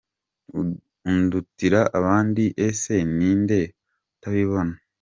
Undutira 1.09 1.81
abandi, 1.97 2.43
ese 2.67 2.95
ni 3.17 3.31
nde 3.41 3.59
utabibona?. 4.15 4.73